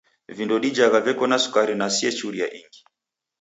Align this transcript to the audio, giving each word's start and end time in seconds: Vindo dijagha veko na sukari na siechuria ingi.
Vindo 0.37 0.55
dijagha 0.63 0.99
veko 1.07 1.23
na 1.29 1.37
sukari 1.43 1.73
na 1.77 1.87
siechuria 1.95 2.47
ingi. 2.59 2.81